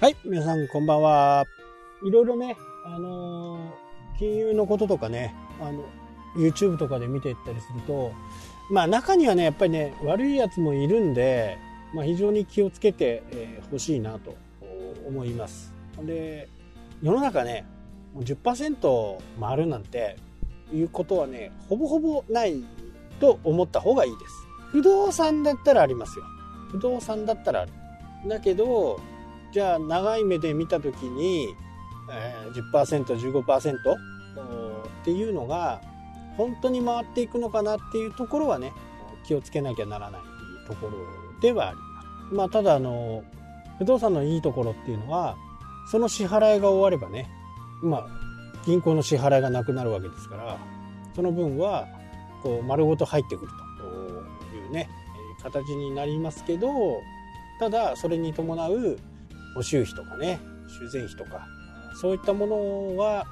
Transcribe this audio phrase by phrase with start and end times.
[0.00, 1.44] はい、皆さんこんばんは。
[2.02, 5.84] いろいろね、あのー金融のこととかね、あの、
[6.34, 8.10] YouTube とかで見ていったりすると、
[8.70, 11.58] まあ中にはね、やっぱりね、悪いやつもいるんで、
[11.92, 14.38] まあ非常に気をつけてほ、えー、しいなと
[15.06, 15.74] 思います。
[16.02, 16.48] で、
[17.02, 17.66] 世の中ね、
[18.16, 20.16] 10%回るなんて
[20.72, 22.64] いうことはね、ほぼほぼない
[23.20, 24.32] と思った方がいいです。
[24.70, 26.24] 不動産だったらありますよ。
[26.70, 27.72] 不動産だったらある。
[28.26, 28.98] だけど、
[29.52, 31.54] じゃあ長い目で見た時に、
[32.10, 35.80] えー、10%、15%っていうのが
[36.36, 38.72] 本当に回っていくのかなっていうところはね、
[39.24, 40.20] 気をつけなきゃならない
[40.66, 40.92] ところ
[41.40, 42.34] ではあります。
[42.34, 43.24] まあただあの、
[43.78, 45.36] 不動産のいいところっていうのは、
[45.90, 47.28] その支払いが終わればね、
[47.82, 48.06] まあ
[48.64, 50.58] 銀行の支払いがなくなるわけですから、
[51.14, 51.88] その分は
[52.42, 53.52] こう丸ごと入ってくる
[54.50, 54.88] というね、
[55.42, 56.68] 形になりますけど、
[57.58, 58.98] ただそれに伴う
[59.54, 61.46] 補修費とかね修繕費とか
[62.00, 63.26] そういったものは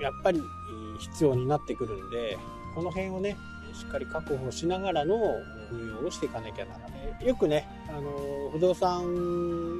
[0.00, 0.42] やっぱり
[0.98, 2.38] 必要になってくるんで
[2.74, 3.36] この辺をね
[3.72, 5.16] しっかり確保しながらの
[5.70, 6.86] 運用をしていかなきゃならな
[7.20, 7.26] い。
[7.26, 9.02] よくねあの不動産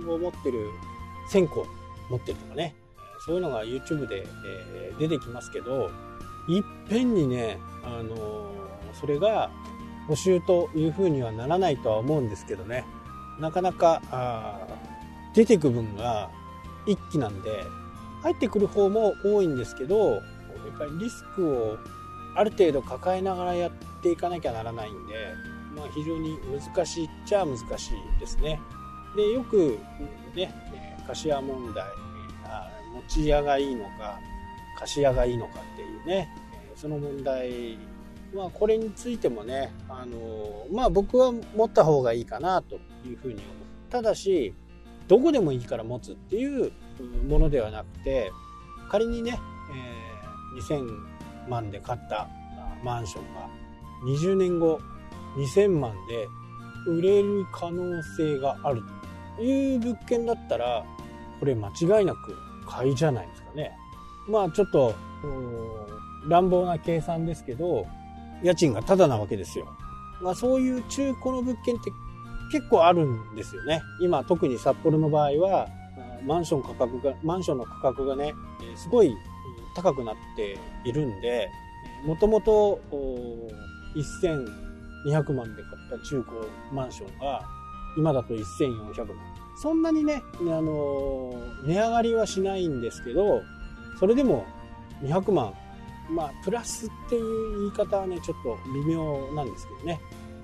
[0.08, 0.70] を持ってる
[1.30, 1.66] 1000個
[2.10, 2.74] 持ってるとかね
[3.24, 5.90] そういうのが YouTube で、え出てきますけど
[6.48, 8.52] いっぺんにねあの
[9.00, 9.50] それが
[10.06, 12.84] 補修というふうにはならないとは思うんですけどね。
[13.40, 14.00] なかなか
[15.36, 16.30] 出てく分が
[16.86, 17.64] 一気なんで
[18.22, 20.22] 入ってくる方も多いんですけどやっ
[20.78, 21.78] ぱりリスクを
[22.34, 25.14] ある程度抱えながらやっていかなきゃならないんで、
[25.76, 26.38] まあ、非常に
[26.74, 28.60] 難しいっちゃ難しいですね。
[29.14, 29.78] でよく
[30.34, 30.54] ね
[31.06, 31.84] 貸家問題
[32.94, 34.18] 持ち家がいいのか
[34.78, 36.28] 貸家がいいのかっていうね
[36.74, 37.78] その問題
[38.34, 42.76] まあこれについてもねあのまあ僕は持った方がいいかなと
[43.06, 43.44] いうふうに思う
[43.90, 44.54] ただし
[45.08, 46.72] どこでもいいから持つっていう
[47.28, 48.32] ものではなくて
[48.90, 49.38] 仮にね、
[49.72, 52.28] えー、2000万で買った
[52.82, 53.48] マンションが
[54.04, 54.80] 20年後
[55.36, 56.26] 2000万で
[56.90, 58.82] 売れる可能性がある
[59.36, 60.84] という物件だったら
[61.38, 62.36] これ間違いなく
[62.66, 63.72] 買いじゃないですかね
[64.28, 64.94] まあちょっと
[66.28, 67.86] 乱暴な計算ですけど
[68.42, 69.66] 家賃がタダなわけですよ。
[70.20, 71.90] まあそういう中古の物件って
[72.50, 73.82] 結構あるんですよね。
[74.00, 75.68] 今特に札幌の場合は
[76.24, 78.34] マンション価格が、マンションの価格がね、
[78.76, 79.14] すごい
[79.74, 81.48] 高くなっているんで、
[82.04, 82.80] もともと
[83.94, 86.40] 1200万で買った中古
[86.72, 87.42] マンションが
[87.96, 89.16] 今だと1400万。
[89.62, 91.32] そんなにね、あの、
[91.64, 93.42] 値上がりはしないんですけど、
[93.98, 94.44] それでも
[95.02, 95.54] 200万
[96.10, 100.00] まあ、プラスっていう言い方はね、ちょっと微妙なんですけどね。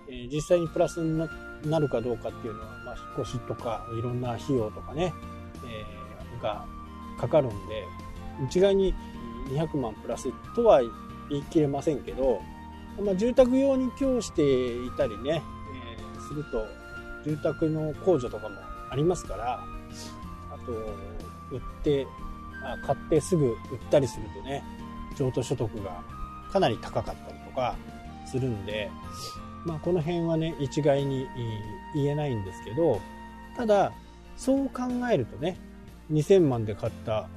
[0.09, 5.15] え、実際にプラスになってなるかどうかっていうのは、まあ、引っ越しとか、いろんな費用とかね、
[5.67, 6.65] えー、が
[7.19, 7.87] かかるんで、
[8.47, 8.95] 一概に
[9.51, 10.81] 200万プラスとは
[11.29, 12.41] 言い切れませんけど、
[13.05, 14.43] まあ、住宅用に供して
[14.85, 15.43] いたりね、
[15.97, 16.67] えー、すると、
[17.25, 18.57] 住宅の控除とかも
[18.91, 19.65] ありますから、
[20.51, 20.73] あと、
[21.55, 22.07] 売って、
[22.65, 23.57] あ買ってすぐ売っ
[23.91, 24.63] たりするとね、
[25.17, 26.03] 譲渡所得が
[26.53, 27.77] かなり高かったりとか
[28.27, 28.91] するんで、
[29.65, 31.27] まあ、この辺はね一概に
[31.95, 33.01] 言えないんですけど
[33.57, 33.93] ただ
[34.37, 35.57] そう考えるとね
[36.11, 37.29] 2000万で買った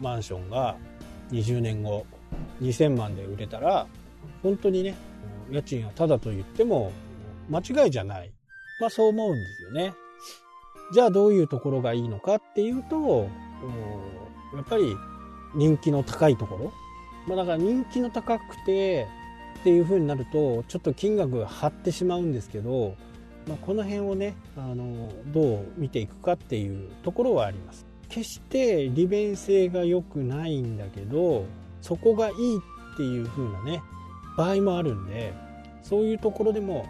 [0.00, 0.76] マンションが
[1.30, 2.06] 20年後
[2.60, 3.86] 2000万で売れたら
[4.42, 4.94] 本当にね
[5.50, 6.92] 家賃はただと言っても
[7.50, 8.32] 間違いじゃない、
[8.80, 9.94] まあ、そう思うんですよね。
[10.92, 13.28] じゃあどういうところがいいのかっていうと
[14.54, 14.94] やっぱり
[15.54, 16.72] 人気の高いところ。
[17.26, 19.06] まあ、だから人気の高くて
[19.62, 22.96] っていう風になるとちょっと金額が張ってしまうんですけど、
[23.46, 27.86] まあ、この辺をねあのどう見ていくかっていうところはあります。
[28.08, 31.46] 決して利便性が良くないんだけど
[31.80, 33.82] そこがいいっていう風なね
[34.36, 35.32] 場合もあるんで
[35.82, 36.84] そういうところでも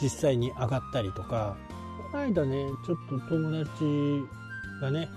[0.00, 1.56] 実際に上がったりとか
[2.12, 4.22] この間ねちょっと友達
[4.80, 5.08] がね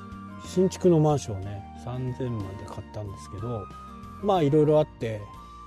[0.46, 3.68] 新築のマンションをね3000万で買ったんですけど
[4.24, 5.22] まあいろいろあって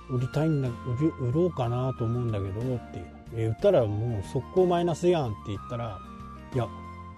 [0.09, 3.03] 売りたいんだ売ろうかなと思うんだけどって
[3.35, 5.99] え売ったらもう速攻マイナスやんって言ったら
[6.53, 6.67] いや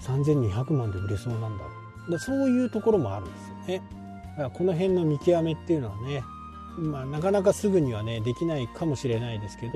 [0.02, 1.64] 3200万で売れそうなんだ。
[2.10, 3.82] だそういうところもあるんですよね。
[4.32, 6.24] だからこの辺の見極めっていうのはね
[6.78, 9.74] まあ、なかなかすぐにはねできないかもしれないですけど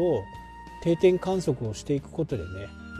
[0.83, 2.49] 定点観測をしていくことでね、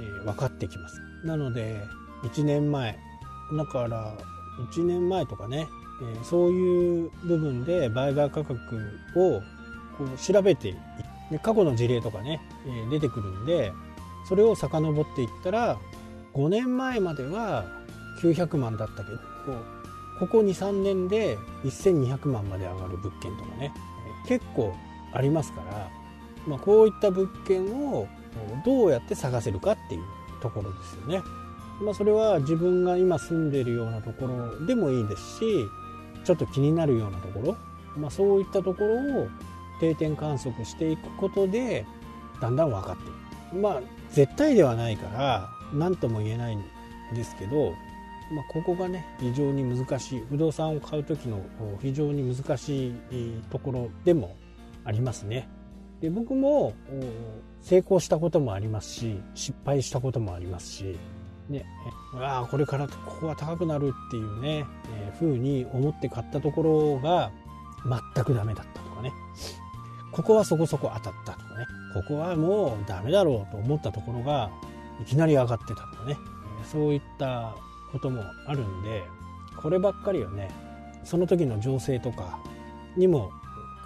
[0.01, 1.01] えー、分かってきます。
[1.25, 1.81] なので
[2.24, 2.98] 1年前
[3.57, 4.18] だから
[4.74, 5.68] 1年前とかね
[6.01, 9.42] えそういう部分で売買価格を
[9.98, 10.75] こう調べて
[11.42, 12.42] 過去の事例とかね、
[12.90, 13.72] 出てくるんで
[14.28, 15.78] それを遡っていったら
[16.34, 17.66] 5年前までは
[18.22, 19.19] 900万だったけど
[20.19, 23.74] ここ23年で1200万まで上がる物件とかね
[24.28, 24.74] 結構
[25.13, 25.90] ありますから、
[26.48, 28.07] まあ、こういった物件を
[28.66, 30.04] どうやって探せるかっていう
[30.42, 31.22] ところですよね。
[31.81, 35.66] まあ、それは自分が今住んでいるようなところでもいいですし
[36.24, 37.57] ちょっと気になるようなところ、
[37.98, 39.28] まあ、そういったところを
[39.83, 41.85] 定点観測していくことで
[42.39, 43.06] だんだん分かってい
[43.51, 43.56] く。
[43.57, 43.81] まあ
[44.12, 46.63] 絶対ではないから何とも言えないん
[47.13, 47.74] ですけど、
[48.31, 50.24] まあ、ここがね非常に難しい。
[50.30, 51.41] 不動産を買う時の
[51.81, 52.94] 非常に難しい
[53.50, 54.35] ところでも
[54.85, 55.50] ありますね。
[56.00, 56.74] で僕も
[57.62, 60.97] 成功したこともありますし失敗したこともありますし
[61.50, 61.65] ね、
[62.15, 64.65] ああこれからここが高くなるっていうね、
[64.95, 67.31] えー、風に思って買ったところが
[68.15, 69.12] 全くダメだったとかね。
[70.13, 74.50] ここはそこそこ当たったとかねここはもうダメだろうと思ったところが
[75.01, 76.18] いきなり上がってたとかね
[76.71, 77.56] そういった
[77.92, 79.04] こともあるんで
[79.57, 80.50] こればっかりはね
[81.04, 82.39] その時の情勢とか
[82.95, 83.31] にも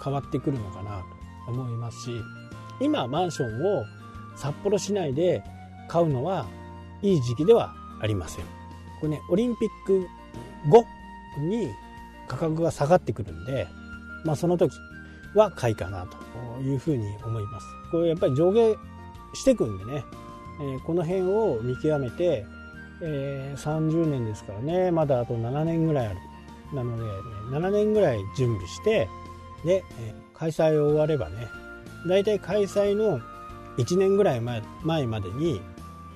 [0.02, 1.02] 変わってくるのかな
[1.46, 2.10] と思いますし
[2.80, 3.84] 今マンションを
[4.36, 5.42] 札幌市内で
[5.88, 6.46] 買うのは
[7.02, 8.44] いい時期ではありません。
[9.00, 10.06] これね、オリンピック
[10.68, 10.84] 後
[11.38, 11.70] に
[12.26, 13.66] 価格が下がってくるんで、
[14.24, 14.72] まあその時
[15.38, 17.66] は買いかなというふうに思います。
[17.90, 18.76] これやっぱり上下
[19.34, 20.04] してくんでね、
[20.60, 22.44] えー、この辺を見極めて、
[23.02, 26.18] えー、30年ですからね、まだあと7年ぐらいある。
[26.74, 27.10] なので、ね、
[27.50, 29.08] 7年ぐらい準備して、
[29.64, 31.48] で、えー、開催を終わればね、
[32.06, 33.20] 大体開催の
[33.78, 35.60] 1年ぐらい前前までに、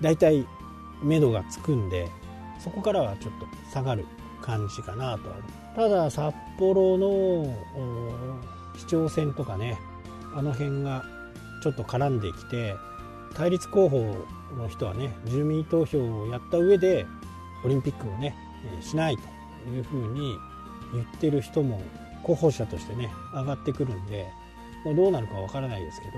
[0.02, 0.46] 大体
[1.02, 2.08] 目処がつくんで
[2.58, 4.04] そこからはちょっと下がる
[4.40, 5.36] 感じかなとは
[5.74, 7.54] ただ札幌の
[8.76, 9.78] 市長選とかね
[10.34, 11.04] あの辺が
[11.62, 12.74] ちょっと絡んできて
[13.34, 14.26] 対立候補
[14.56, 17.06] の人はね住民投票をやった上で
[17.64, 18.34] オリンピックをね
[18.80, 20.36] しないというふうに
[20.92, 21.80] 言ってる人も
[22.22, 24.26] 候補者としてね上がってくるんで
[24.84, 26.12] どうなるかわからないですけど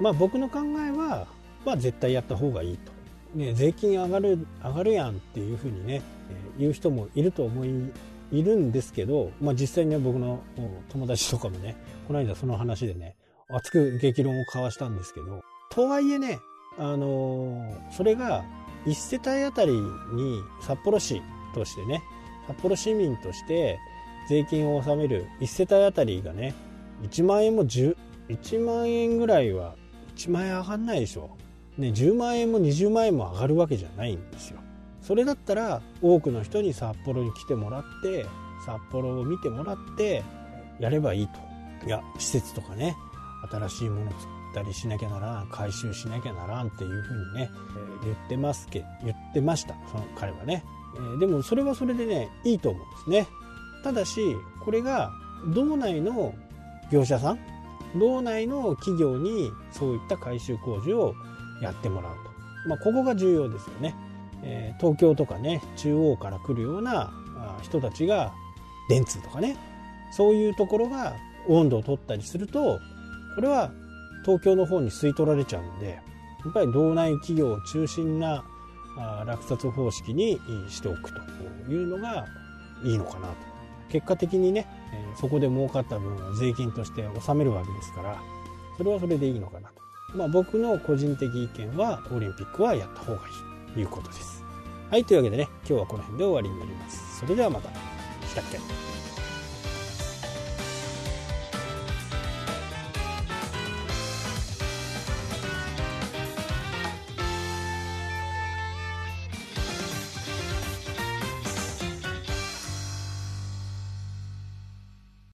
[0.00, 1.26] まあ僕の考えは、
[1.64, 2.92] まあ、絶対やった方がいいと。
[3.34, 6.02] ね、税金上がる上がるやんっていうふうにね、
[6.56, 7.90] 言う人もいると思い
[8.38, 10.42] いるんですけど、まあ、実際にね僕の
[10.88, 11.76] 友達とかもね
[12.06, 13.16] この間その話でね
[13.48, 16.38] 熱く激論を交わしたんですけどとはいえね、
[16.78, 18.44] あのー、それが
[18.86, 21.22] 1世帯あたりに札幌市
[21.54, 22.02] としてね
[22.46, 23.78] 札幌市民として
[24.28, 26.54] 税金を納める1世帯あたりがね
[27.02, 27.96] 1万円も10
[28.28, 29.74] 1万円ぐらいは
[30.16, 31.36] 1万円上がんないでしょ
[31.78, 34.60] ね、10万円も20万円も上がるわけじゃないんですよ。
[35.06, 38.26] それだったら多くの人に札幌に来てもらって
[38.64, 40.24] 札幌を見てもらって
[40.80, 41.86] やればいいと。
[41.86, 42.96] いや施設とかね
[43.50, 47.50] 新しいものを作ったりしなきゃならん回収しなきゃならんっていうふうにね、
[48.02, 49.74] え、言ってますけ言ってました。
[49.92, 50.64] その彼はね、
[50.96, 53.26] えー、でもそれはそれでねいいと思うんですね。
[53.82, 54.34] ただし
[54.64, 55.10] これが
[55.48, 56.34] 道内の
[56.90, 57.38] 業者さん
[57.98, 61.14] 道内の企業にそういった回収工事を
[61.60, 63.94] やってもらうと、まあ、ここが重要ですよね、
[64.44, 67.12] え、東京とかね中央から来るような
[67.62, 68.32] 人たちが
[68.88, 69.56] 電通とかね
[70.12, 71.14] そういうところが
[71.48, 72.78] 温度を取ったりすると
[73.34, 73.72] これは
[74.24, 75.98] 東京の方に吸い取られちゃうんで
[76.44, 78.44] やっぱり道内企業を中心な
[79.26, 81.10] 落札方式にしておく
[81.66, 82.26] というのが
[82.84, 83.34] いいのかなと。
[83.90, 84.66] 結果的にね
[85.20, 88.20] そこで儲かった分を税金として納めるわけですから
[88.76, 89.82] それはそれでいいのかなと。
[90.16, 93.53] まあ、僕の個人的意見はオリンピックはやった方がいい。
[93.76, 94.44] いうことです。
[94.90, 97.20] はい、というわけでね、今日はこの辺で終わりになります。
[97.20, 97.94] それではまた。
[98.28, 98.93] したっけ